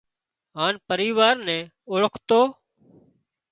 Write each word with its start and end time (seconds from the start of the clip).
هانَ 0.57 0.73
پريوار 0.87 1.35
نين 1.47 1.63
اوۯکتو 1.89 2.41